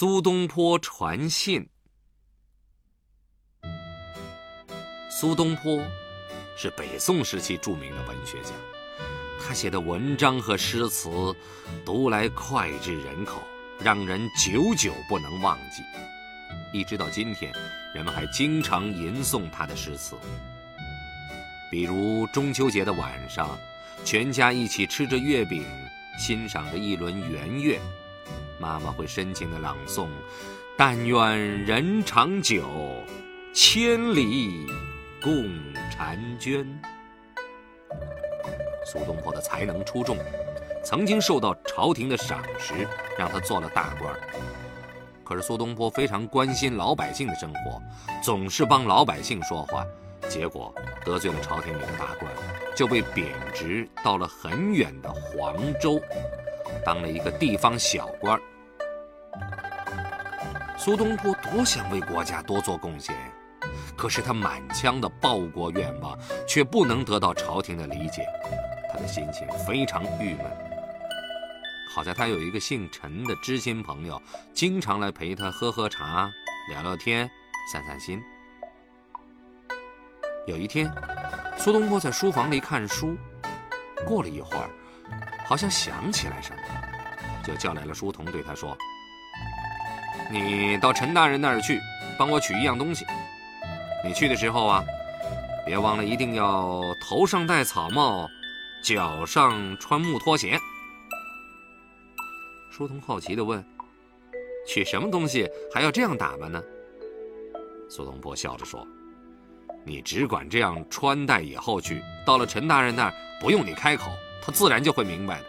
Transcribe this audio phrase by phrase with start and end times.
[0.00, 1.68] 苏东坡传信。
[5.10, 5.82] 苏东坡
[6.56, 8.50] 是北宋时期著名的文学家，
[9.40, 11.34] 他写的文章和诗词
[11.84, 13.42] 读来脍炙人口，
[13.80, 15.82] 让人久久不能忘记。
[16.72, 17.52] 一直到今天，
[17.92, 20.14] 人们还经常吟诵他的诗词。
[21.72, 23.58] 比如中秋节的晚上，
[24.04, 25.66] 全家一起吃着月饼，
[26.20, 27.80] 欣赏着一轮圆月。
[28.58, 30.08] 妈妈会深情的朗诵
[30.76, 32.64] ：“但愿人长久，
[33.54, 34.66] 千里
[35.22, 35.32] 共
[35.90, 36.66] 婵娟。”
[38.84, 40.16] 苏东坡的才能出众，
[40.82, 42.86] 曾经受到朝廷的赏识，
[43.18, 44.14] 让他做了大官。
[45.22, 47.82] 可是苏东坡非常关心老百姓的生活，
[48.22, 49.84] 总是帮老百姓说话，
[50.26, 52.32] 结果得罪了朝廷里的大官，
[52.74, 56.00] 就被贬职到了很远的黄州。
[56.84, 58.40] 当了一个地方小官
[60.78, 63.12] 苏东坡多想为国家多做贡献，
[63.96, 68.24] 可是他满腔的报国愿望却不能得到朝廷的理解，
[68.92, 70.44] 他的心情非常郁闷。
[71.92, 74.22] 好在他有一个姓陈的知心朋友，
[74.54, 76.30] 经常来陪他喝喝茶、
[76.70, 77.28] 聊聊天、
[77.72, 78.22] 散散心。
[80.46, 80.88] 有一天，
[81.58, 83.16] 苏东坡在书房里看书，
[84.06, 84.70] 过了一会儿。
[85.44, 86.62] 好像想起来什么，
[87.42, 88.76] 就叫来了书童，对他说
[90.30, 91.80] ：“你到陈大人那儿去，
[92.18, 93.06] 帮我取一样东西。
[94.04, 94.84] 你去的时候啊，
[95.64, 98.28] 别忘了一定要头上戴草帽，
[98.82, 100.58] 脚上穿木拖鞋。”
[102.70, 103.64] 书童好奇地问
[104.68, 106.62] ：“取什么东西还要这样打扮呢？”
[107.88, 108.86] 苏东坡笑着说
[109.82, 115.44] ：“你只管这样穿戴以后去，到了陈大人那儿，不用你开口。”他自然就会明白的。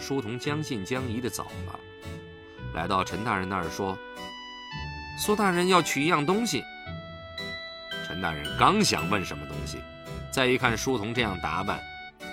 [0.00, 1.78] 书童将信将疑的走了，
[2.74, 3.96] 来到陈大人那儿说
[5.16, 6.62] ：“苏大人要取一样东西。”
[8.06, 9.78] 陈大人刚想问什么东西，
[10.30, 11.80] 再一看书童这样打扮，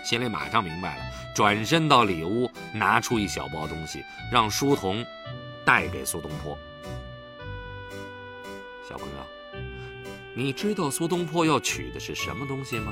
[0.03, 1.03] 心里马上明白了，
[1.35, 5.05] 转身到里屋拿出一小包东西，让书童
[5.63, 6.57] 带给苏东坡。
[8.89, 9.59] 小朋友，
[10.33, 12.91] 你知道苏东坡要取的是什么东西吗？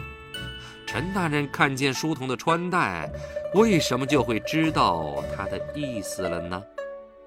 [0.85, 3.11] 陈大人看见书童的穿戴，
[3.55, 6.63] 为什么就会知道他的意思了呢？